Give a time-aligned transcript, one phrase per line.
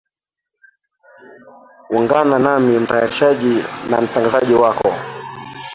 [1.89, 4.93] ungana nami mtayarishaji na mtangazaji wako